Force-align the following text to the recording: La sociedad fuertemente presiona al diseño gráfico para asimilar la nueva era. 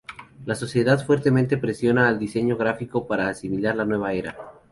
La 0.47 0.55
sociedad 0.55 1.05
fuertemente 1.05 1.57
presiona 1.59 2.07
al 2.07 2.17
diseño 2.17 2.57
gráfico 2.57 3.05
para 3.05 3.27
asimilar 3.29 3.75
la 3.75 3.85
nueva 3.85 4.11
era. 4.13 4.35